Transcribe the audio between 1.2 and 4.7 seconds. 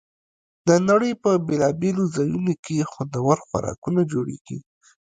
په بېلابېلو ځایونو کې خوندور خوراکونه جوړېږي.